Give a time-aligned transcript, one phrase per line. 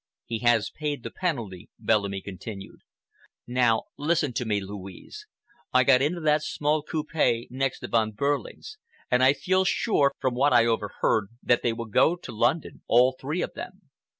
[0.25, 2.79] "He has paid the penalty," Bellamy continued.
[3.45, 5.27] "Now listen to me, Louise.
[5.73, 7.13] I got into that small coupe
[7.51, 8.79] next to Von Behrling's,
[9.11, 12.81] and I feel sure, from what I overheard, that they will go on to London,
[12.87, 13.91] all three of them."